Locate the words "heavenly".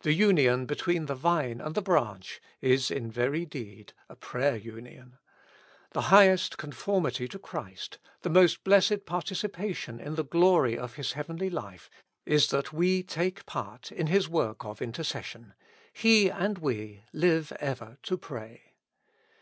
11.12-11.50